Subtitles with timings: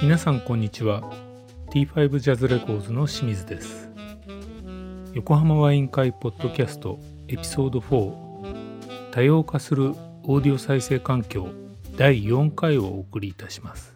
[0.00, 1.02] 皆さんこんにちは。
[1.70, 3.90] T5 ジャズレコーズの清水です。
[5.14, 6.98] 横浜ワイン会ポッドキャスト
[7.28, 9.94] エピソード4多様化する
[10.24, 11.67] オーディオ再生環境。
[11.98, 13.92] 第4回をお送りいたします。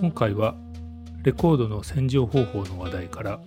[0.00, 0.54] 今回は
[1.24, 3.40] レコードの洗浄方法の話題から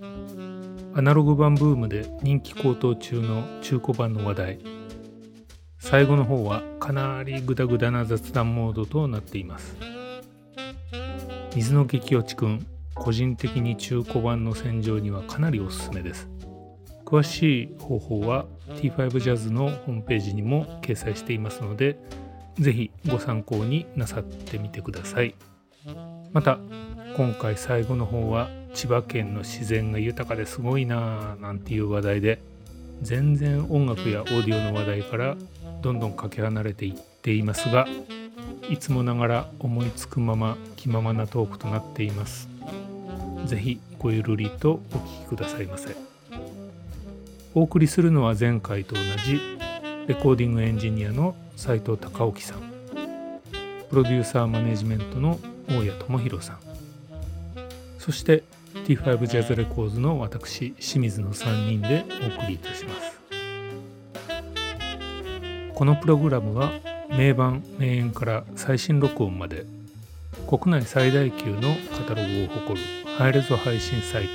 [0.94, 4.60] アナログ版ブームで人気高騰中の中古版の話題。
[5.80, 9.78] 最後の方はかなりグダグダな雑談モードとなっています。
[11.56, 16.28] 水の激落ちくん個人的に中古版の洗浄にはかなりおすすめです。
[17.08, 21.98] 詳しい方法は T5 ジャズのホームページにも掲載していますので
[22.60, 25.36] ぜひご参考になさってみてください。
[26.34, 26.60] また
[27.16, 32.42] 今回最後の方は千葉県の自然が豊かですごいなぁなんていう話題で
[33.02, 35.36] 全然音楽やオーディオの話題から
[35.82, 37.88] どんどんかけ離れていっていますが
[38.70, 42.50] いつもながら思いつくまま気ままなトークとなっています。
[43.46, 45.96] ぜひごゆるりとお聞きくださいませ。
[47.56, 49.40] お送りするのは前回と同じ
[50.08, 52.60] レコーディングエンジニアの斉藤隆興さん。
[53.90, 56.60] プロデューサーマネジメントの大谷智弘さん。
[57.98, 58.44] そして
[58.86, 63.18] T5 ジャズレコーズの私清水の3人でお送りいたします。
[65.74, 66.72] このプログラムは
[67.10, 69.66] 名盤名演から最新録音まで
[70.48, 72.86] 国内最大級のカタログを誇る
[73.18, 74.30] ハイレゾ配信サイト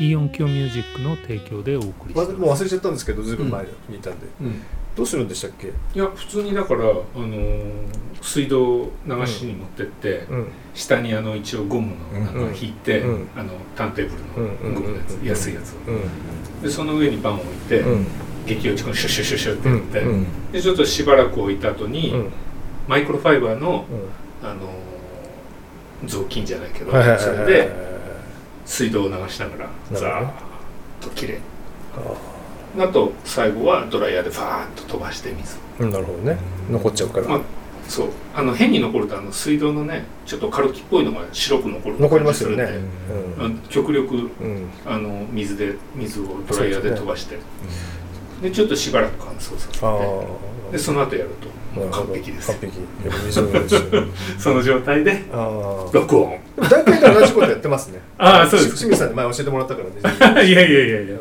[0.00, 4.60] イーオンキョミュージックの提供でお送りします、もう忘れちゃったんですけどずいぶん前にいたんで、うん
[4.96, 5.68] どうするんでしたっけ？
[5.68, 7.62] いや普通にだから、あのー
[8.22, 10.46] 水道流しに持ってって、うん。
[10.72, 13.28] 下にあの一応ゴムのなんか引いて、うん。
[13.36, 15.26] あのターンテーブルのゴムのやつ、うん。
[15.26, 16.62] 安いやつを、うん。
[16.62, 18.06] でその上にバンを置いて、うん。
[18.46, 20.52] 激落ちこシュシュシュシュってやって、うん。
[20.52, 22.32] でちょっとしばらく置いた後に、うん。
[22.88, 23.84] マイクロファイバーの、
[24.42, 24.48] うん。
[24.48, 24.66] あのー
[26.06, 26.98] 雑巾じゃないけど、そ
[27.30, 27.70] れで
[28.66, 30.30] 水道を流しながらザーッ
[31.00, 31.34] ときれ。
[31.34, 31.38] い
[32.78, 35.56] ああと最後はドライヤーでファーッと飛ばして水。
[35.78, 36.38] ーなるほどね。
[36.70, 37.40] 残っちゃうから、まあ
[37.88, 38.08] そう。
[38.34, 42.00] あの変に残るとあの水道のねちょっとカルキっぽいのが白く残る。
[42.00, 42.56] 残りますよね。
[42.56, 42.78] 感じす
[43.42, 43.58] るん。
[43.68, 44.26] 極力うん。
[44.26, 47.38] うんあの水で水をドライヤーで飛ばして。
[48.42, 49.78] で,、ちょっとしばらく乾燥させて。
[49.82, 52.50] あでその後やると完璧です。
[52.52, 52.78] 完璧。
[54.38, 55.24] その状態で
[55.92, 56.38] 録音。
[56.56, 58.00] 大体同じことやってますね。
[58.18, 58.76] ああそうです。
[58.76, 59.82] 清水さんに前教えてもらったか
[60.32, 60.46] らね。
[60.48, 61.16] いやいやいやいや。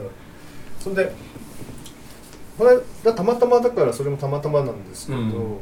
[0.79, 1.11] そんで
[2.63, 5.57] これだたまたまだからそれもたまたまなんですけど、うん。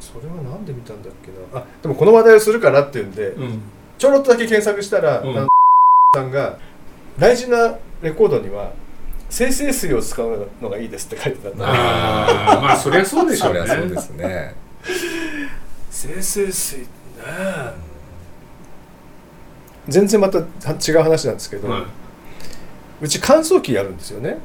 [0.00, 1.60] それはなんで見たんだっけな？
[1.60, 3.62] あでもこの話題をするからっていうんで、うん。
[3.98, 5.38] ちょろっとだけ検索したら、うん。
[5.38, 5.48] あの
[6.16, 6.58] さんが
[7.18, 8.72] 大事なレコードには
[9.28, 11.66] 生成水を使うのがいいですって書いてたんだ。
[11.66, 14.54] ああまあそりゃそうでしょそうりねゃそうですね。
[15.90, 16.86] 生成水ね。
[19.88, 21.82] 全然また違う話なんですけど、はい
[23.02, 24.38] うち乾燥機やるんですよね、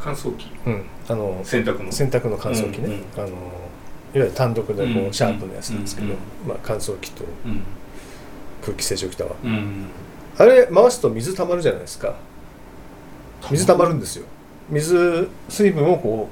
[0.00, 0.50] 乾燥機。
[0.66, 1.92] うん、あの洗濯の。
[1.92, 3.00] 洗濯の乾燥機ね、うんうん。
[3.16, 3.34] あのいわ
[4.14, 6.16] ゆる単独でこう、うんシャープのやつなんですけど、うん
[6.46, 7.62] まあ、乾燥機とうん。
[8.62, 9.86] 空気清浄機だわうん
[10.36, 12.14] あれ回すと水たまるじゃないですか。
[13.50, 14.26] 水たまるんですよ。
[14.70, 16.28] 水水分をこ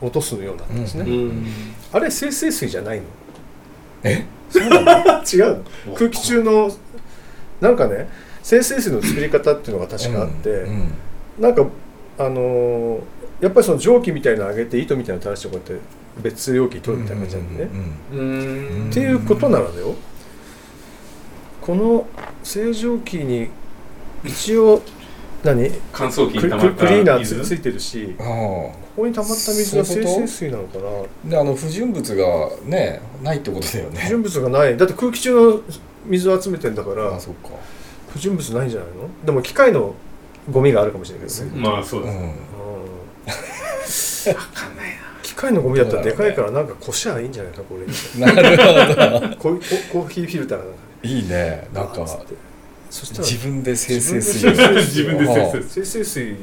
[0.00, 1.46] う落とすようになってですね、うん
[1.92, 3.04] あれ生成水じゃないの。
[4.04, 4.24] え？
[4.48, 4.86] そうなの？
[5.22, 5.64] 違うの？
[5.96, 6.70] 空気中の
[7.60, 8.08] なんかね
[8.42, 10.92] 生成水の作り方っていうのが確かあって、うん。
[11.38, 11.66] なんか
[12.20, 13.00] あのー
[13.40, 15.86] やっぱりその蒸気みたいなの上げて糸みたいなの垂らしてこうやって
[16.20, 17.70] 別容器に取るみたいな感じなんでね、
[18.90, 19.94] っていうことならだよ。
[21.62, 22.06] この
[22.44, 23.48] 清浄機に
[24.22, 24.82] 一応
[25.42, 25.70] 何？
[25.70, 30.84] ク乾燥機クに溜まったクリーナーついてるしあここに溜まった水が生成水なのかな？
[30.84, 34.00] あであの不純物がねないってことだよね。
[34.02, 34.76] 不純物がない。
[34.76, 35.60] だって空気中の
[36.04, 37.48] 水を集めてんだからあそっか。
[38.12, 39.08] 不純物ないんじゃないの？
[39.24, 39.94] でも機械の
[40.48, 42.10] ゴミがあるかもしれないけどね、まあそうで
[43.86, 44.34] す、うん。
[44.34, 44.44] うん。
[44.44, 47.86] 分かんないな機械のゴミだったらでかいからなんかこしゃいいんじゃないかこれ。
[48.20, 49.36] なるほど。
[49.36, 52.06] コーコーヒーフィルターがなんかいいねなんか。
[52.90, 54.46] そしたら自分で生成水。
[54.46, 56.36] 自分で自分で生成生成水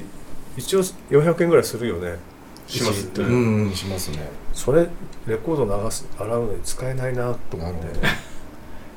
[0.58, 2.18] 一応400円ぐらいするよね。
[2.68, 3.12] しますね。
[3.18, 4.30] うんうんしますね。
[4.54, 4.88] それ
[5.28, 7.86] レコード流す洗うのに使えないなと思っなる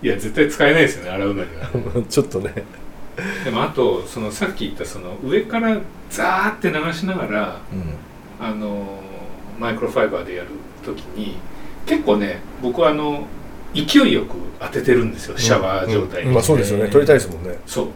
[0.02, 1.66] いや絶対使えないですよね洗うのには。
[1.66, 2.54] て ちょっとね
[3.44, 5.78] でもあとそのさっき言ったその上から
[6.08, 7.94] ザーって流しながらうん。
[8.40, 9.02] あの
[9.58, 10.48] マイクロファイバーでやる
[10.82, 11.36] ときに
[11.84, 13.26] 結構ね僕はあの
[13.74, 16.34] 勢いよく当ててるんですよシャワー状態に、うん。
[16.34, 16.88] まあそうですよね。
[16.88, 17.56] 取りたいですもんね。
[17.66, 17.88] そう。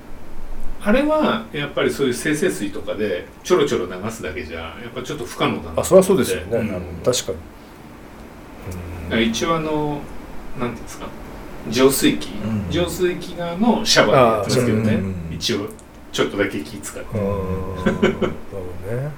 [0.82, 6.68] あれはやっぱりそういう生成水とかでちょろちょろ流すだけじゃやっぱちょっと不可能だなあそれはそうですよね、うん。
[7.02, 7.38] 確かに。
[9.04, 10.00] だから一応あの
[10.60, 11.06] なんていうんですか
[11.70, 12.70] 浄水器、うん。
[12.70, 15.34] 浄水器側のシャワーのやつですけどね、うん。
[15.34, 15.68] 一応
[16.12, 17.24] ちょっとだけ気使って、うん。
[17.76, 18.26] なるほど
[18.96, 19.10] ね。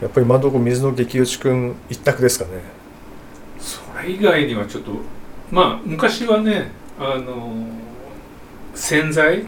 [0.00, 2.50] やっぱり今のところ水の激落ちくん一択ですかね。
[3.58, 4.92] それ以外にはちょっと
[5.50, 7.52] まあ昔はねあの
[8.74, 9.46] 洗剤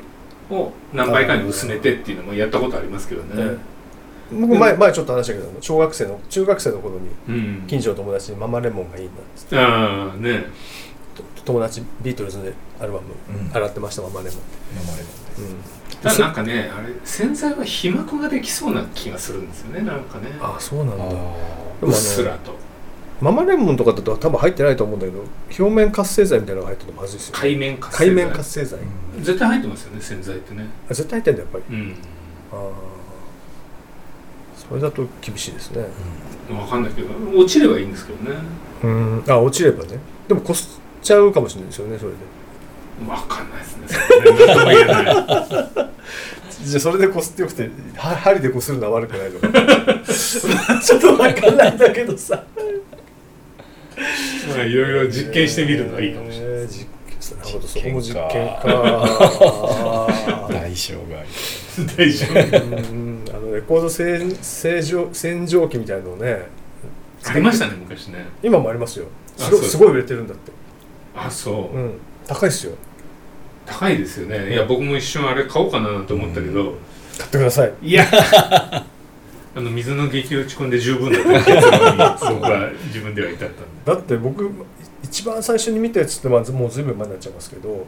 [0.50, 3.58] を何倍かに薄めてっていうのもやったことありますけどね、ね
[4.32, 7.64] 僕前前ちょっと話したけど小学生の中学生の頃にうん。
[7.66, 9.58] 近所の友達にママレモンがいいなっつって。
[9.58, 10.46] ああね
[11.46, 13.56] 友達ビートルズでアルバムうん。
[13.56, 14.40] 洗ってましたママレモン
[14.82, 15.06] 生まれる
[15.38, 16.02] うん。
[16.02, 20.26] ただなんかねあれ洗剤は皮膜ができそうな気がするんですよねなんかね。
[20.40, 21.04] あそうなんだ。
[21.04, 21.34] あでも
[21.82, 22.54] うっすらと。
[23.20, 25.20] ママレモンとかだと多分入ってないと思うんだけど
[25.58, 27.40] 表面活性剤みたいなのが入ってるとまずいですよね。
[27.42, 28.14] 海面活性剤。
[28.14, 30.66] 海面活性剤、ー絶対入ってますよね洗剤ってね。
[30.86, 31.64] あ絶対入ってんだやっぱり。
[31.70, 31.94] うん。
[32.52, 32.70] ああ
[34.68, 35.86] それだと厳しいですね。
[36.48, 37.08] 分かんないけど
[37.38, 38.36] 落ちればいいんですけどね。
[38.82, 39.24] うん。
[39.28, 39.98] あ落ちればね。
[40.28, 42.16] でもこすっちゃうかもしれないですよねそれで。
[42.98, 43.86] 分かんないですね。
[43.88, 45.04] それね何とも言えない。
[46.64, 49.48] じゃあそれでこすってよくては針でこするのは悪くないのか。
[50.82, 52.42] ちょっと分かんないんだけどさ。
[54.48, 56.86] まあいろいろ実験してみるのはいいかもしれないえー実
[57.28, 57.68] 験なるほど。
[57.68, 58.62] そこも実実験か。
[60.50, 61.26] 大障害
[61.96, 63.24] 大丈夫うん。
[63.28, 66.48] あのレコード洗洗浄洗浄機みたいなのをね
[67.24, 68.26] ありましたね昔ね。
[68.42, 69.06] 今もありますよ。
[69.36, 70.50] すごいすごい売れてるんだって
[71.16, 71.92] あそう、うん。
[72.26, 72.74] 高いっすよ。
[73.64, 74.52] 高いですよね。
[74.52, 76.74] いや僕も一瞬あれ買おうかなと思ったけど、
[77.18, 77.72] 買ってください。
[77.82, 78.04] いや。
[79.56, 81.96] あの水の激落ち込んで十分だった結論に
[82.40, 83.62] 僕は自分では至ったんで。
[83.86, 84.50] だって僕
[85.02, 87.86] 一番最初に見たやつってまあもうずいぶん前になっちゃいますけど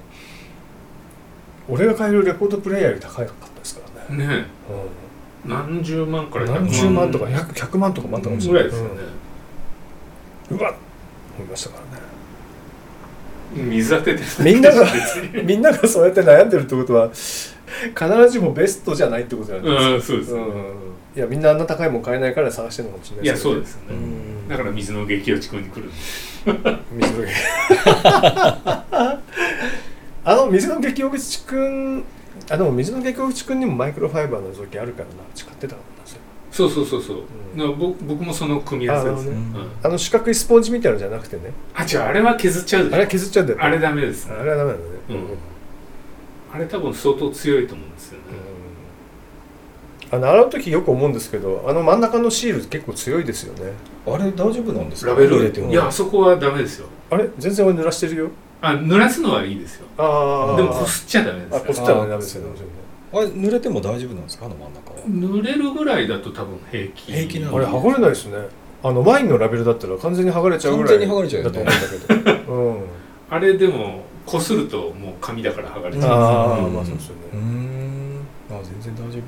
[1.68, 3.32] 俺が買えるレコードプレイヤーより高かったで
[3.62, 5.48] すからね、ねえ。
[5.48, 6.64] 何十万からうん、100万。
[6.64, 8.62] 何十万とか 100, 100万とかもあったかもしれない。
[8.62, 9.00] ぐらいですよね、
[10.52, 10.56] うん。
[10.56, 10.74] うわっ！
[11.36, 11.87] 思いましたからね
[13.54, 14.86] 水当てみんなが
[15.44, 20.42] みんながそうやって悩んでるってことは必ずしもベストじゃないってことなんですようんそうです、うん。
[21.16, 24.48] いやみんなあんな高いもん買えないから探してるのかもしれないいやそうでですよね、うん。
[24.48, 25.90] だから水の激落ち込んに来る
[26.92, 27.24] 水の
[30.24, 32.04] あの水の激落ちくん
[32.50, 35.10] あでも水の激落ちくんにもマイクロファイバーの造形あるからな。
[35.14, 35.97] うち買ってたかもな
[36.58, 37.18] そうそうそうそう、
[37.56, 37.78] うん。
[37.78, 39.70] 僕僕もその組み合わせです、あなるうん。
[39.84, 41.52] あの四角いスポンジみたいなのじゃなくてね。
[41.74, 42.94] あ違うあれは削っちゃうでしょ。
[42.94, 44.34] あれは削っちゃうんだよあれダメですね。
[44.38, 44.84] あれはダメだね。
[45.10, 45.26] うん。
[46.52, 48.24] あれ多分相当強いと思うんですよね、
[50.10, 53.72] あの洗う時よく思うんですけどあの真ん中のシール結構強いですよね。
[54.06, 55.10] あれ大丈夫なんですか？
[55.10, 55.36] ラベル。
[55.36, 55.70] 入れても。
[55.70, 56.86] いやあそこはダメですよ。
[57.10, 58.30] あれ全然俺濡らしてるよ。
[58.62, 59.86] あ濡らすのはいいですよ。
[59.98, 62.56] ああでもこすっちゃダメですこすったらダメですよね
[63.12, 64.46] あれ濡れても大丈夫なんですか？
[64.46, 64.87] あの真ん中。
[64.87, 67.12] は濡れるぐらいだと多分平気。
[67.12, 68.36] 平気なのあれ剥がれないですね。
[68.82, 71.64] あのワインのラベルだったら完全に剥がれちゃうぐらい完全に剥がれちゃうよね。
[71.64, 72.84] だと思うんだけど、うん、
[73.30, 76.12] あれでもこするともう紙だから剥がれちゃう。
[76.12, 78.20] ああ、うんまあそうですようーね、ん。
[78.50, 79.20] あ全然大丈夫なんだ。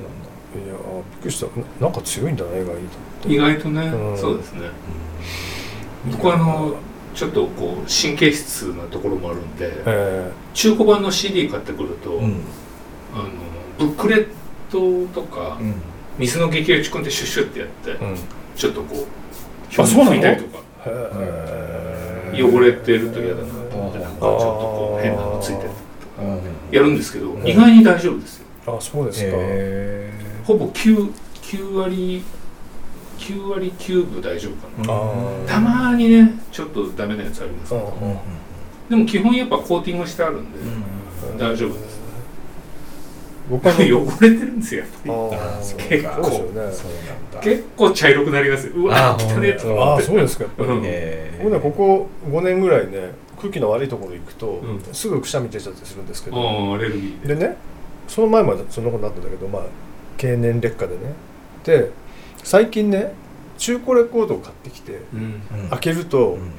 [0.64, 2.74] いやーびっくりしたななんか強いんだな意外
[3.22, 3.28] と。
[3.28, 4.18] 意外とね、うん。
[4.18, 4.62] そうですね。
[6.10, 6.74] 僕はあの
[7.14, 10.30] ちょっとこう神経質なところもあるんでえ。
[10.54, 12.40] 中古版の CD 買ってくると、うん。
[13.14, 13.30] あの
[13.78, 14.28] ブックレッ
[14.70, 15.74] トとか、うん。
[16.18, 18.18] 水の激落ち込んでシュッシュってやって、ーうん、へ
[18.56, 20.16] ちょっとこうあそうなの？
[20.16, 20.64] 拭いたりとか。
[20.86, 25.70] え汚れてると嫌だなと思ってなんかちょっとこう変なのついてる
[26.20, 26.40] うん。
[26.70, 27.46] やるんですけど、ん。
[27.46, 28.46] 意外に大丈夫ですよ。
[28.66, 30.12] あそうですか、へ
[30.44, 31.12] ほぼ 9,
[31.42, 32.22] 9割
[33.18, 38.18] 9割9分大丈夫かな、たまにねちょっとダメなやつありますけど、うんうん
[38.90, 40.58] でも基本やっぱコーティングしてあるんで、
[41.38, 42.00] 大丈夫です
[43.50, 43.78] 僕は汚
[44.23, 44.83] れてるんですよ。
[44.83, 44.90] やっ
[45.30, 45.37] ぱ
[45.90, 48.73] り結構ね結構茶色くなりますよ。
[48.76, 50.04] うわ汚ねえとああ思って。
[50.07, 50.45] そうですか。
[50.45, 54.83] やっぱり、僕ねここ5年ぐらいね空気の悪いところ行くと、うん。
[54.95, 57.35] すぐくしゃみ出ちゃったりするんですけど、ああアレルギーで。
[57.35, 57.57] でね
[58.07, 59.62] その前までそんなことになったんだけどまあ
[60.16, 61.00] 経年劣化でね。
[61.64, 61.90] で
[62.45, 63.12] 最近ね
[63.59, 65.69] 中古レコードを買ってきてうんうん。
[65.71, 66.52] 開けると、うん。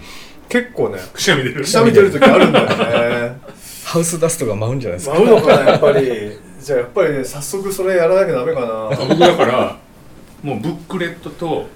[0.50, 1.62] 結構ねくしゃみ出る。
[1.62, 3.39] くしゃみ出る時あるんだよね。
[3.86, 5.15] ハウスダストが舞うんじゃないですか。
[5.15, 8.89] 舞うのかなやっぱりじゃあやっぱりね早速それやらなきゃダメかな。
[9.07, 9.77] 僕だから
[10.43, 11.67] もうブックレットと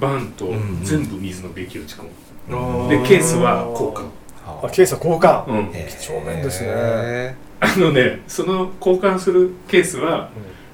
[0.00, 4.04] バンとうん全部水の激落ち込あむーでケースは交換。
[4.46, 5.72] あケースは交換、うん。
[5.72, 6.68] 貴重面ですね。
[6.70, 10.30] へあのねその交換するケースは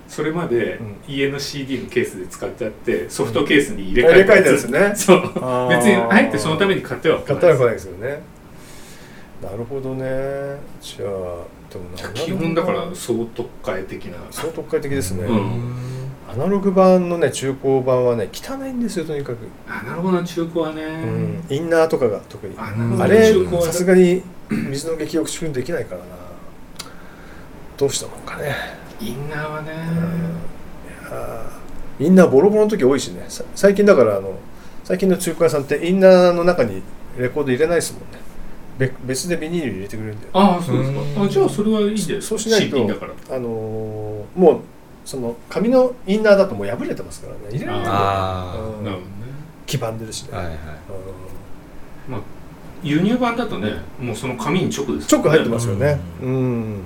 [0.09, 0.97] それまでうん。
[1.09, 4.71] 家の CD のケースで使ってあってソフトケースに入れ替えたやつ。
[4.71, 4.97] たやつね。
[4.97, 5.21] そう。
[5.69, 8.21] 別にあえてそのために買っては買ったら来いないですよね。
[9.43, 10.05] なるほどね。
[10.81, 11.60] じゃあ
[12.15, 14.19] 基本だから総特会的な。
[14.31, 15.75] 相当特会的ですね、うん。
[16.31, 22.55] アナログ版のね中古版はね汚いんですよとにかく、あなるほど中古はね、うん、インナーとかが特に。
[22.59, 26.07] あれさすがに水の激力縮できないからな。
[27.77, 28.55] どうしたもんかね、
[29.01, 29.79] インナーはね、うん。
[29.97, 32.05] いやー。
[32.07, 33.27] インナーボロボロの時多いしね。
[33.29, 34.39] さ最近だからあの
[34.85, 36.83] 最近の中古屋さんってインナーの中に
[37.19, 38.07] レコード入れないですもんね。
[38.15, 38.30] べ
[39.05, 41.15] 別でビニール入れてくれるんだよああそうですうん。
[41.15, 43.37] かあじゃあそれはいいんですそうしないと CP だから。
[43.37, 44.61] あのーもう
[45.05, 47.41] その紙のインナーだともう破れてますからね。
[47.51, 48.85] 入れられないあうん。
[48.85, 49.11] なるほどね。
[49.67, 50.57] 黄ばんでるしね、はいはい。
[52.83, 55.99] 輸入版だとねもうその紙に直です直入ってますよね。
[56.23, 56.81] ううん、もう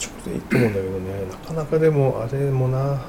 [0.00, 1.26] 直でいいと思うんだけどね。
[1.30, 3.00] なかなかでもあれもな。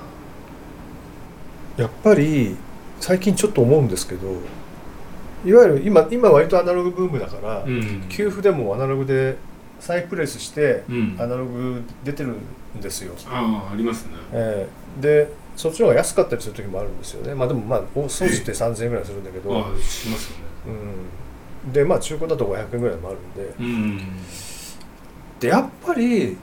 [1.77, 2.55] やっぱり
[2.99, 4.27] 最近ちょっと思うんですけど
[5.45, 8.05] いわゆる今今割とアナログブームだから、うん。
[8.09, 9.37] 給付でもアナログで
[9.79, 11.15] 再プレスしてうん。
[11.19, 12.35] アナログ出てる
[12.77, 14.13] んですよ、ああありますね。
[14.33, 14.67] え
[14.99, 15.01] え。
[15.01, 17.35] でそっちの方が安かったりする時もあるんですよね。
[17.35, 20.43] まあでもまあ除って3000円ぐらいするんだけど、 ああしますよね。
[21.65, 23.53] うん、でまあ中古だと500円ぐらいもあるんで。
[23.59, 23.99] うん。
[25.39, 26.37] でやっぱり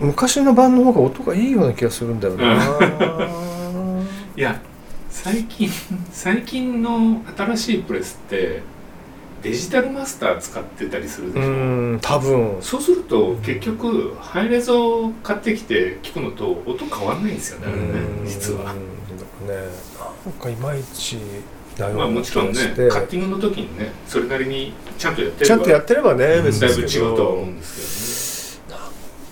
[0.00, 2.54] 昔の版の方が音がいいような気がするんだよな。
[4.36, 4.60] いや
[5.10, 5.68] 最近
[6.12, 8.62] 最近の新しいプレスって
[9.42, 12.56] デジタルマスター使ってたりするでうしょ、ん多分。
[12.60, 17.84] そうすると結局ハイレゾ買ってきて聞くのと音変わんないんですよねあれね
[18.26, 18.72] 実は。
[18.72, 19.54] うんね。
[20.26, 21.18] なんかいまいち
[21.76, 22.58] だよまあもちろんね
[22.90, 28.80] カッティングの時にねそれなりにちゃんとやってればちゃんとやってればねうん別だいぶ違うとは思うんですなん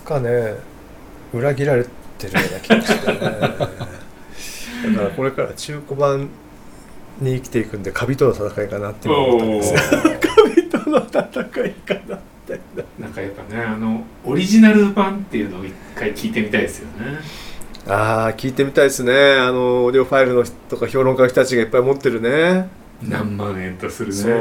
[0.05, 0.55] かね
[1.33, 1.83] 裏切られ
[2.17, 3.86] てるような気がしてね
[4.93, 6.29] だからこれから中古版
[7.19, 9.79] に生きていくんでカビとの戦いかなって思ったんですよ。
[10.03, 12.59] ね カビとの戦いかなって。
[12.99, 17.17] なんかやっぱねあのオリジナル版っていうのを一回聞いてみたいですよね。
[17.87, 19.13] ああ聞いてみたいですね。
[19.13, 22.69] あのオーディオファイルの人とか評論家の人たちがいっぱい持ってるね。
[23.01, 24.15] 何万円とするね。
[24.15, 24.31] そう。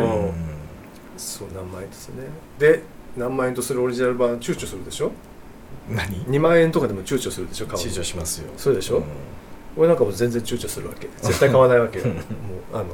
[1.17, 2.15] そう何万円ですね。
[2.59, 2.83] で
[3.17, 5.13] 何万円とするオリジナル版躊躇するでしょ？
[5.91, 8.51] 何？2万円とかでも躊躇するでしょ躊躇しますよ。
[8.57, 8.99] そうでしょ？
[8.99, 9.03] ん
[9.77, 11.09] 俺なんかもう全然躊躇するわけ。
[11.23, 12.07] 絶対買わないわけよ。
[12.07, 12.17] もう
[12.75, 12.87] あの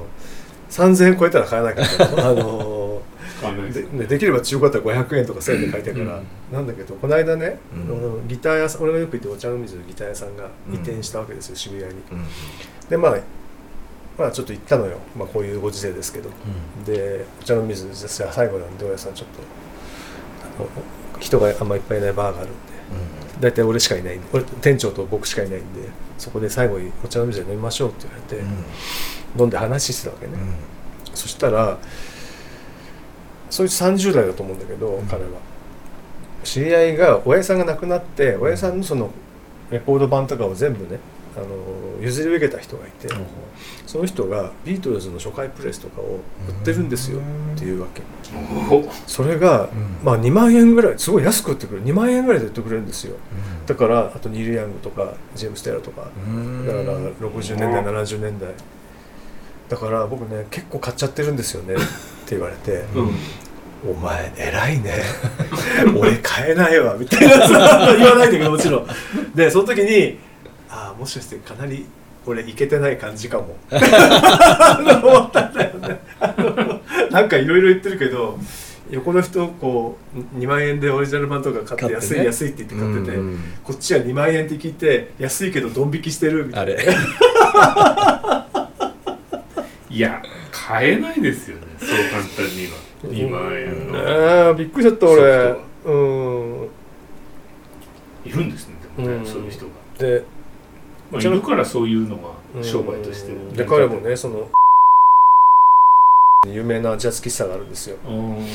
[0.71, 3.03] 3000円超えたら買 わないからあの
[3.73, 6.25] でねできれば中古だったら500円とか1000円で買いたいから、うん。
[6.53, 7.83] なんだけどこの間ね、うん。
[7.97, 12.01] あのギター屋さん俺がよく行ってお茶の水のギター屋さんが移転したわけですよ、渋谷に。
[12.13, 12.25] うん
[12.89, 13.17] でまあ
[14.19, 16.31] まあちょっと行ったのよ、まあ、こういうご時世ですけど。
[16.85, 19.29] でお茶の水じゃあ最後なんで大家さんちょっ
[20.57, 20.69] とあの
[21.19, 22.57] 人があんまいっぱいいないバーがあるんで
[23.43, 24.17] 大体俺しかいない。
[24.17, 28.43] んで俺店長と僕しかいないんでそこで最後にお茶の水で飲みましょうって言われて、
[29.39, 30.33] 飲んで話してたわけね、
[31.13, 31.79] そしたら
[33.51, 35.07] そいつ30代だと思うんだけど、ん。
[35.09, 35.29] 彼は。
[36.45, 39.11] 知り合いが親父さんが亡くなって親父さんのその
[39.71, 41.01] レコード版とかを全部ね
[41.37, 41.47] あの
[42.03, 43.09] 譲り受けた人がいて、
[43.87, 47.21] その人がビートルズの初回プレスとかを売ってるんですよ
[47.55, 48.03] っていうわけ。
[48.75, 49.69] おそれが、
[50.03, 51.87] まあ2万円ぐらいすごい安く売ってくれる。
[51.87, 53.17] 2万円ぐらいで売ってくれるんですよ。
[53.67, 56.01] だからあとニール・ヤングとかジェームス・テイラーとか。
[56.03, 58.51] だから60年代70年代。
[59.69, 61.75] だから僕ね結構買っちゃってるんですよね。
[61.75, 61.77] っ
[62.27, 62.85] て言われて。
[62.95, 63.15] うん
[63.89, 65.03] 「お前偉いね。
[65.97, 67.47] 俺買えないわ」みたいな。
[67.49, 68.87] さ 言わないんだけどもちろん。
[69.35, 70.19] でその時に
[70.95, 71.87] もしかしてかなり
[72.27, 73.57] 俺いけてない感じかも。
[73.71, 76.01] 思ったんだよね。
[77.11, 78.39] なんかいろいろ言ってるけど
[78.91, 86.73] 横の人こう2万円でオリジナル版とか買って安い安いって言って買ってて、うんこっちは2万円って聞いて安いけどドン引きしてるみたいな。
[86.73, 86.87] あれ。
[89.91, 92.79] いや買えないですよねそう簡単には。
[93.05, 93.99] 2万円の。
[94.47, 95.55] ああびっくりしちゃった俺。
[95.85, 95.91] う
[96.65, 96.69] ん。
[98.25, 99.27] いるんですねでもね、うん。
[99.27, 100.25] そういう人が、で
[101.13, 103.33] まあ、いるからそういうのが商売として。
[103.33, 103.53] うん。
[103.53, 104.49] で彼もねその
[106.49, 107.97] 有名なジャズ喫茶があるんですよ。
[108.09, 108.47] うん。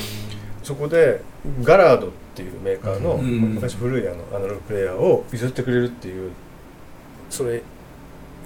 [0.64, 1.22] そこで
[1.62, 3.54] ガラードっていうメーカーのうん。
[3.56, 6.32] 昔古いあのアナログプレイヤーを譲ってくれるっていう
[7.30, 7.62] それ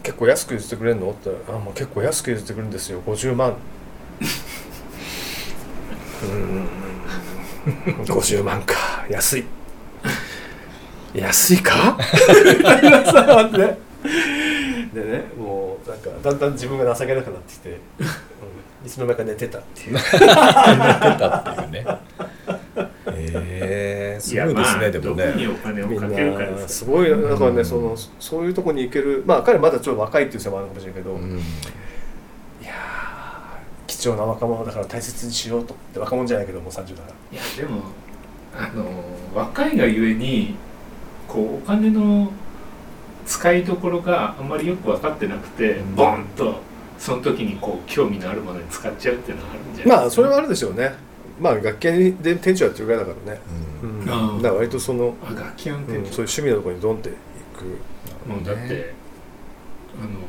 [0.03, 1.12] 結構安く譲ってくれるの？
[1.12, 3.01] って言ったら「あもう結構安く譲ってくれるんですよ。
[3.06, 3.53] 50万」
[6.24, 6.68] うん。
[8.03, 8.75] 50万か。
[9.10, 9.46] 安い。
[11.13, 11.98] 安いか？
[14.03, 17.77] でねもうなんかだんだん自分が情けなくなってきて、うん
[18.84, 19.93] いつの間にか寝てたっていう。
[19.93, 21.86] 出たっていうね。
[23.13, 26.67] ええすごいですね、まあでもね。
[26.67, 27.65] すすごいだからね、うん。
[27.65, 31.38] そのそういうとこに行けるまあ彼まだちょっと若いっていうのもあるかもしれないけど、うん。
[31.38, 35.75] いやー貴重な若者だから大切にしようと。
[35.75, 37.38] って若者じゃないけどもう30だから。
[37.38, 37.84] いやでも
[38.55, 38.84] あの
[39.36, 40.55] 若いがゆえに
[41.27, 42.31] こうお金の
[43.31, 45.95] 使いどころがあんまりよく分かってなくて、うん。
[45.95, 46.59] ボンと
[47.00, 49.97] その時にこう興味のあるものに使っちゃうっていうのはあるんじゃない？
[50.00, 50.91] まあそれはあるでしょうね。
[51.39, 53.41] まあ学研で店長やってるぐらいだからね、
[53.81, 53.89] うん。
[54.35, 54.41] うん。
[54.41, 57.11] だから割とその、あ楽器運うん転そういう趣味のところにドンってい
[57.57, 58.29] く。
[58.29, 58.93] もうだって
[60.00, 60.19] あの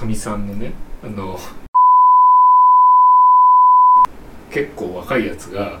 [0.00, 0.72] かみさんのね
[1.04, 1.38] あの
[4.50, 5.78] 結構若いやつが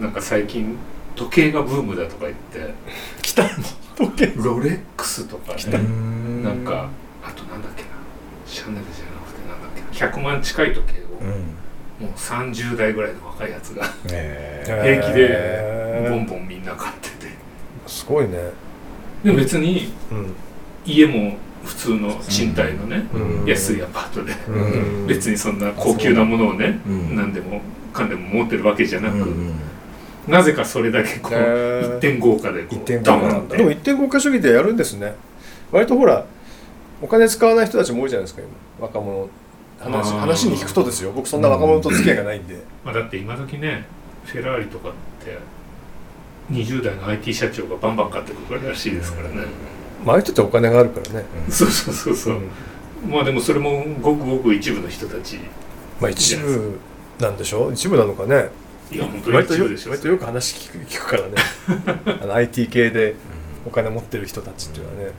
[0.00, 0.76] なんか最近
[1.16, 2.74] 時計がブームだとか言って。
[3.22, 5.62] 来た時計ロレックスとかね。
[5.74, 6.42] うん。
[6.44, 6.88] なんか
[7.22, 7.88] あとなんだっけな。
[8.46, 10.12] シャネルじゃなくてなんだっけな。
[10.12, 12.06] 100万近い時計をうん。
[12.06, 14.64] もう30代ぐらいの若いやつがえ。
[15.00, 17.32] 平気でボンボンみんな買ってて。
[17.86, 18.50] すごいね。
[19.22, 20.34] でも別にうん。
[20.84, 23.46] 家も普通の賃貸のね、うん。
[23.46, 25.06] 安いアパートで、うん。
[25.06, 27.16] 別にそんな高級なものをね、うん。
[27.16, 27.60] 何でも
[27.92, 29.54] かんでも持ってるわけじゃなく、うん
[30.26, 33.56] なぜかそれだけこう、一点豪華でこうドーンなんだ。
[33.56, 35.14] でも一点豪華主義でやるんですね。
[35.70, 36.24] 割とほら
[37.02, 38.86] お金使わない人たちも多いじゃないですか今。
[38.86, 39.28] 若者
[39.80, 41.12] 話話に聞くとですよ。
[41.12, 43.84] 僕そんな若者と付き合いがないんで、まあ、だって今時ね
[44.24, 44.92] フェラーリとかっ
[45.24, 45.38] て
[46.50, 49.44] 20代の IT 社長がバンバン買ってくるらしいですからね、
[50.04, 52.40] まあああいう人ってお金があるからね、そうそうそうそう、
[53.08, 55.38] まあでもそれもごくごく一部の人たち。
[56.00, 56.78] まあ一部
[57.20, 57.72] なんでしょう。
[57.72, 58.48] 一部なのかね
[58.92, 61.34] いや本当に割とよ割とよく話聞く聞くからね。
[62.22, 63.14] あの IT 系で
[63.66, 65.12] お金持ってる人たちっていうのはね、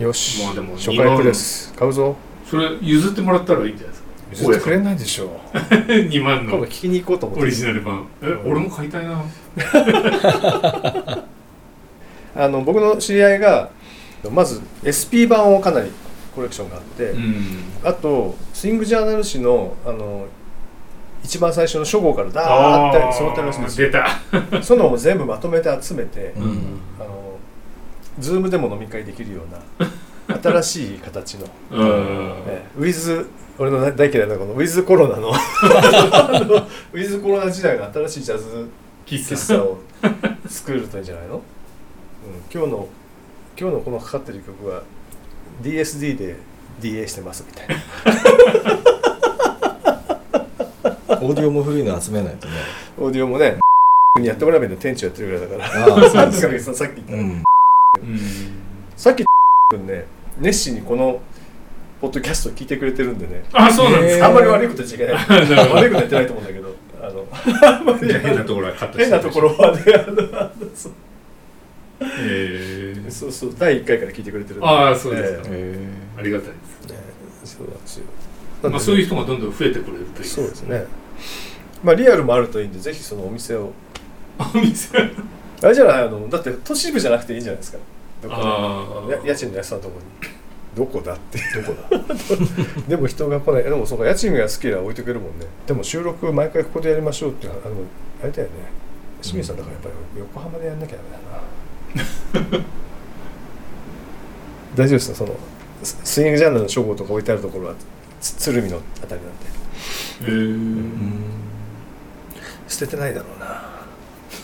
[0.00, 1.72] よし、まあでも初回プレス。
[1.74, 2.16] 買うぞ。
[2.50, 4.06] それ譲ってもらったらいいんじゃないですか？
[4.48, 5.24] 譲ってくれないでしょ。
[5.54, 7.44] う2万今度の聞きに行こうと思って。
[7.44, 8.06] オリジナル版。
[8.22, 8.50] え、うん。
[8.50, 9.24] 俺も買いたいな。
[12.38, 13.70] あの僕の知り合いが
[14.30, 15.90] まず SP 版をかなり
[16.34, 17.64] コレクションがあって、うん。
[17.82, 20.26] あとスイングジャーナル誌のあの
[21.26, 23.90] 一番最初の初号からダーって揃ってるらしいんですよ。
[23.90, 24.62] 出た。
[24.62, 26.78] そのも全部まとめて集めて、うん。
[27.00, 27.36] あの
[28.20, 29.42] ズームでも飲み会できるよ
[30.28, 31.46] うな 新しい形の、
[32.78, 33.26] ウィズ
[33.58, 38.68] 俺の大嫌いなこのウィズコロナのウィズコロナ時代の新しいジャズ
[39.04, 39.78] 喫喫茶を
[40.48, 41.42] 作るといいんじゃないの、うん、
[42.52, 42.88] 今日の
[43.58, 44.82] 今日のこのかかってる曲は
[45.62, 46.36] DSD で
[46.80, 48.82] DA してますみたいな
[51.08, 52.54] オーディオも古いの集めないとね。
[52.98, 53.58] オーディオもね
[54.18, 54.76] にやってもらえばいいの。
[54.76, 55.94] 店長やってるぐらいだから。
[55.94, 56.48] ああそうなんです。
[56.48, 57.20] ねかささっき言った、うん。
[57.20, 57.44] うん。
[58.96, 59.24] さっき
[59.70, 60.06] 君ね
[60.38, 61.20] 熱心にこの
[62.00, 63.44] ポッドキャストを聞いてくれてるんでね。
[63.52, 64.26] あそうなんですか。
[64.26, 64.98] あんまり悪いこと言っちゃい。
[64.98, 66.76] けない 悪いこと言ってないと思うんだけど。
[67.00, 70.92] あの変なところはカットして変なところはねあのそう
[72.00, 73.10] えー。
[73.10, 74.66] そうそう第1回から聞いてくれてるんで。
[74.66, 75.40] ああそうですか。
[76.18, 76.88] ありがたいです。
[76.88, 76.98] えね
[77.44, 78.04] そうなんですよ
[78.62, 80.84] まあそういう人がどんどん増えてくれるといいですそうですね。
[81.84, 83.72] まあリアルもあるといいんでぜひそのお店を。
[84.38, 84.98] お店？
[85.62, 87.78] あれじゃないあのだって都市部じゃなくていいんじゃないですか。
[88.22, 90.34] どこああや家賃の安さのところに。
[90.76, 91.38] どこだって。
[91.60, 92.84] どこだ？
[92.88, 93.64] でも人が来ない。
[93.64, 95.46] でもそうか家賃が安ければ置いてくれるもんね。
[95.66, 97.74] でも収録毎回ここでやりましょうっていうあの
[98.22, 98.54] あれだよね。
[99.22, 102.64] 清水さんだからやっぱり横浜でやんなきゃダメだな。
[104.76, 105.16] 大丈夫ですか？
[105.16, 105.34] その
[105.82, 107.74] ススイングジャーナルの書号とか置いてあるところは。
[107.74, 107.86] つ
[108.20, 109.46] 鶴見のあたりなんで。
[110.22, 111.36] えー。
[112.68, 113.76] 捨ててないだろうな。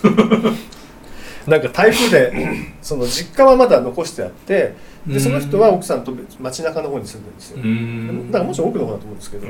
[1.47, 2.33] なんか台風で
[2.81, 8.31] その実家はまだ残してあってでその人は奥さんと別街中の方に住んでるんですよ、うん。
[8.31, 9.47] だからもちろん奥の方だと思うんですけど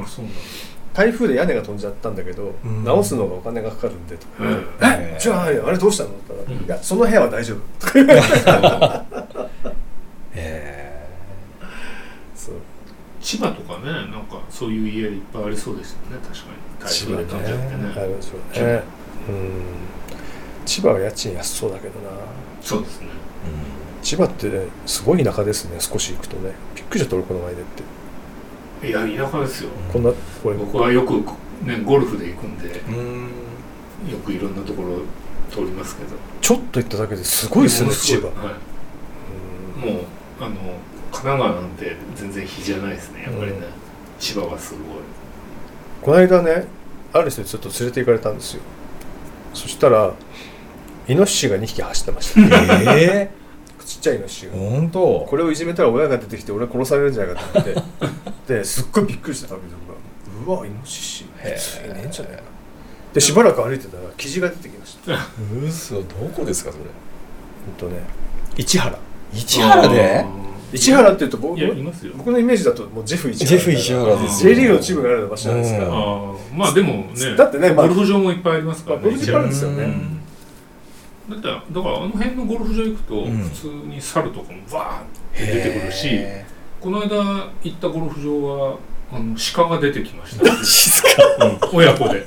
[0.94, 2.84] 台風で屋根が飛んじゃったんだけど、うん。
[2.84, 4.66] 直すのがお金がかかるんでとか、うん。
[4.82, 6.10] えじゃああれどうしたの？
[6.10, 6.66] って言ったら、うん。
[6.66, 9.44] いやその部屋は大丈夫とか言われて。
[13.24, 16.18] 千葉とかねなんかそういう家いっぱいありそうですよね。
[16.24, 16.64] 確かに。
[16.80, 17.94] 台風で飛んってね。
[17.96, 18.84] あるでしょうね。
[19.30, 19.62] うん。
[20.66, 22.10] 千葉は家賃安そうだけどな。
[22.62, 23.08] そうですね。
[24.02, 25.78] 千葉ってすごい田舎ですね。
[25.80, 26.54] 少し行くとね。
[26.76, 27.64] びっくりしちゃった俺この前でっ
[28.82, 28.88] て。
[28.88, 29.70] いや田舎ですよ。
[29.92, 31.14] こんなこれ僕はよく
[31.66, 33.30] ねゴルフで行くんでうん。
[34.12, 35.00] よくいろんなところ
[35.50, 36.10] 通りますけど。
[36.42, 38.28] ちょっと行っただけですごいですね千葉。
[38.28, 39.86] はい。
[39.86, 40.04] もう
[40.42, 40.56] あの
[41.24, 43.24] 神奈川なんて全然比じゃないですね。
[43.24, 43.64] やっぱりね、うん
[44.20, 44.82] 千葉はすごい。
[46.02, 46.66] この間ね
[47.12, 48.62] ある人にちょっと連れて行かれたんですよ。
[49.54, 50.14] そしたら
[51.08, 52.96] イノシシが2匹走ってました。
[52.96, 53.30] え
[53.86, 54.56] ちっちゃいイノシシえが。
[54.56, 55.26] 本当？
[55.30, 57.76] これをいじめたら親が出てきて俺殺されるんじゃないかと思って。
[58.54, 59.74] ですっごいびっくりしてたわけで
[60.46, 62.44] うわイノシシへえ普通いねえんじゃないか。
[63.14, 65.18] でしばらく歩いてたら記事が出てきました。
[65.66, 66.04] 嘘ど
[66.36, 66.84] こですかそれ？
[67.80, 68.02] ほんとね
[68.58, 68.98] 市原。
[69.34, 70.20] 市原で？
[70.20, 70.26] あ
[70.78, 72.14] 市原っていうと僕ーいますよ。
[72.18, 76.58] 僕のイメージだともうジェフ市原ジェフ石原です J リーグのチームがある場所じゃないですか、うん。
[76.58, 79.02] まあでもねだってねまあゴルフ場もいっぱいありますからね。
[79.04, 79.84] まあゴルフ場あるんですよね。
[79.84, 80.20] うん。
[81.30, 83.38] だってだからあの辺のゴルフ場行くとうん。
[83.38, 86.46] 普通に猿とかもバーンって出てくるし、へ
[86.82, 88.78] この間行ったゴルフ場は
[89.12, 91.10] あの鹿が出てきました、ー 静か。
[91.72, 91.78] うん。
[91.78, 92.26] 親子で。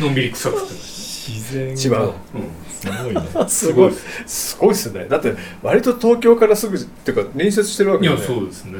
[0.00, 0.93] のんびり草食ってまし
[1.26, 1.76] 自然が。
[1.76, 2.50] 千葉うん。
[2.68, 3.22] すごいね。
[3.48, 3.92] すごい。
[4.26, 5.06] すごいっすね。
[5.08, 8.78] だって割と東京からすぐっていうか隣接してるわけいやねそうですね。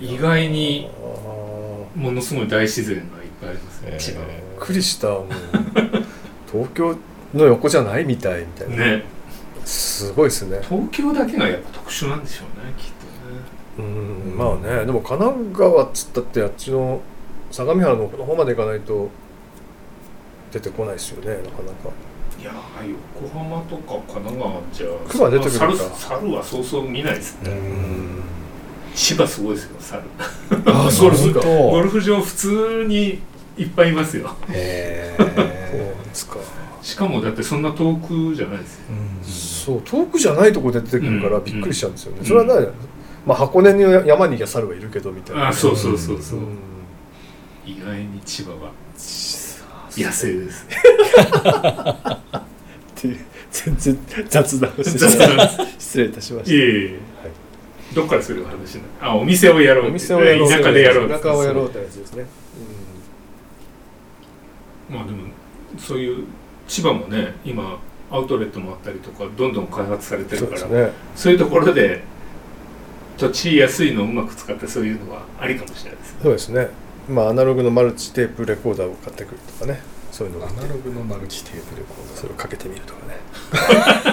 [0.00, 0.90] 意外に
[1.94, 3.98] ものすごい大自然がいっぱいありますね、えー。
[3.98, 4.20] 千葉。
[4.20, 5.26] はびっくりしたもう。
[6.50, 6.96] 東京
[7.34, 9.04] の横じゃないみたいみたいな、ね。
[9.64, 10.60] すごいっすね。
[10.62, 12.86] 東京だけがやっぱ特殊なんでしょうねきっ
[13.76, 13.88] とね。
[13.88, 14.86] うんまあね。
[14.86, 17.00] でも神奈川っつったってあっちの
[17.50, 19.10] 相模原の方まで行かないと
[20.52, 21.90] 出てこないですよねなかなか。
[22.40, 25.66] いやー横浜とか神奈川じゃ熊は出てくるか。
[25.76, 28.22] 猿猿はそうそう見ないですね、うん。
[28.94, 30.02] 千葉すごいですよ猿。
[30.66, 33.20] あゴルフ本当ゴルフ場普通に
[33.56, 34.36] いっぱいいますよ。
[34.50, 36.36] へそうえですか。
[36.82, 39.80] しかもだってそんな遠くじゃないですよ。
[39.80, 41.44] そう遠くじゃないとこで出てくるからうん。
[41.44, 42.24] びっくりしちゃうんですよね、うん。
[42.26, 42.68] それはね、
[43.26, 45.48] まあ、箱根の山にいや猿はいるけどみたいな。
[45.48, 46.58] あそうそうそうそう、うん。
[47.66, 48.70] 意外に千葉は
[50.02, 50.66] 野生です。
[53.50, 55.48] 全然雑談をして雑談。
[55.78, 56.98] 失礼いたしましいえいえ
[57.94, 59.12] どっからそれが話になる？
[59.12, 59.84] あお店をやろう。
[59.84, 60.50] たお店をやろう。
[60.50, 62.26] 田舎でやろう田舎をやろうってやつですね、
[64.90, 65.28] まあでも
[65.78, 66.24] そういう
[66.68, 67.78] 千葉もね今
[68.10, 70.90] アウトレットもあったりとかどんどん開発されてうん、るからそうね。
[71.14, 72.02] そういうところで
[73.16, 76.18] 土地安いのをうまく使ってそういうのはありかもしれないですね。
[76.22, 76.68] そうですね
[77.08, 79.80] まあアナログのマルチテープレコーダーを買ってくるとかね。
[80.10, 82.16] そういうのがアナログのマルチテープレコーダー。
[82.16, 83.16] それをかけてみるとかね。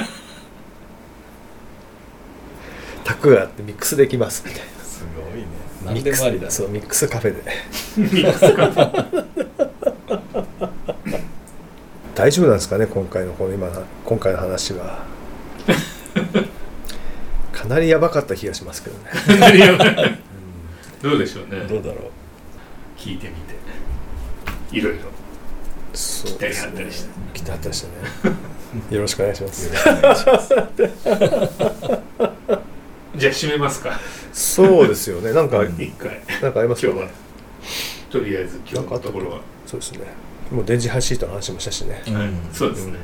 [3.03, 4.67] タクがあってミックスできますみたいな。
[4.83, 5.47] すごいね。
[5.85, 6.51] 何でもありだね。
[6.51, 7.43] そうミックスカフェで。
[7.97, 9.07] ミックスか
[12.15, 15.03] 大丈夫なんですかね今回のこの今の今回の話は。
[17.51, 20.19] かなりやばかった気がしますけどね。
[21.01, 21.65] どうでしょうね。
[21.67, 22.22] どうだろう
[23.03, 23.41] 聞いてみて。
[24.71, 24.99] いろいろ。
[25.93, 27.09] そう期待があったりして。
[27.33, 27.93] 期待あったりしてね。
[28.95, 29.69] よろしくお願いします。
[29.69, 33.99] じゃあ締めますか。
[34.31, 35.33] そうですよね。
[35.33, 36.21] なんか一回。
[36.41, 37.03] なんかあります今日は。
[37.03, 37.15] よね
[38.09, 39.41] とりあえず今日のところは。
[39.67, 39.99] そうですね。
[40.49, 42.01] もう電磁波シートの話もしたしね。
[42.07, 42.15] うん。
[42.15, 42.99] はいそうですね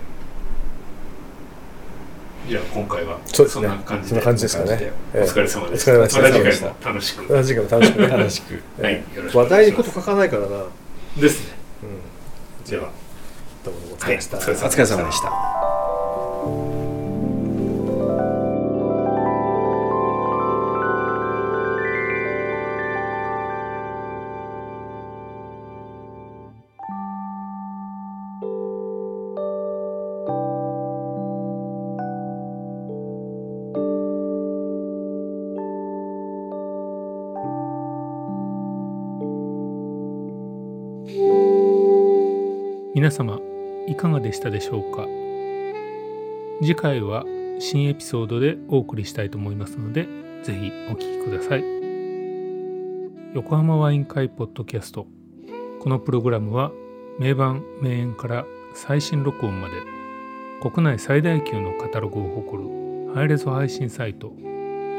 [2.50, 3.20] じゃあ今回は。
[3.28, 3.68] そうですね。
[3.68, 4.92] んな感じそんな感じですかね。
[5.14, 5.92] お疲れ様でした。
[5.92, 6.90] お疲れ様でした。
[6.90, 7.32] 楽しく。
[7.32, 11.56] 楽しくね楽しくはいよろしくお話題にこと書かないからな、うん、ですね。
[12.66, 12.90] じゃあ。
[13.64, 15.49] どうもお疲れ様でした、お疲れ様でした
[43.00, 43.40] 皆様
[43.88, 45.08] いかがでしたでしょうか？
[46.60, 47.24] 次回は
[47.58, 50.06] 新エピソードでお送りしたいと思いますので
[50.44, 51.64] ぜひお聞きください。
[53.36, 55.08] 横浜ワイン会ポッドキャスト。
[55.80, 56.74] このプログラムは
[57.20, 59.76] 名盤名演から最新録音まで
[60.62, 64.34] 国内最大級のカタログを誇るハイレゾ配信サイト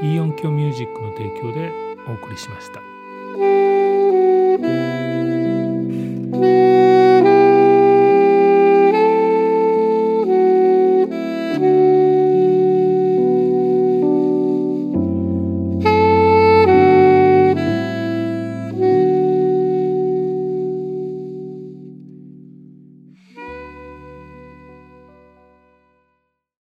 [0.03, 1.71] E 音響ミュージックの提供で
[2.09, 2.81] お送りしました。